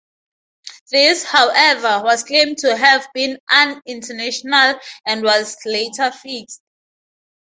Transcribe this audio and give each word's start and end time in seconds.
This, 0.91 1.23
however, 1.25 2.01
was 2.03 2.23
claimed 2.23 2.57
to 2.57 2.75
have 2.75 3.07
been 3.13 3.37
unintentional, 3.51 4.79
and 5.05 5.21
was 5.21 5.57
later 5.63 6.09
fixed. 6.09 6.59